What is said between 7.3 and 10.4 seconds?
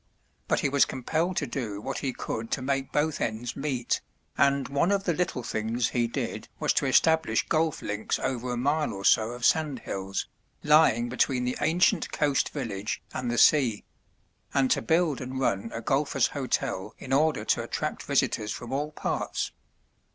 golf links over a mile or so of sand hills,